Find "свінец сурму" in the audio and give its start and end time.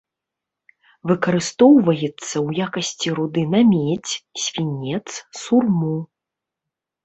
4.47-5.97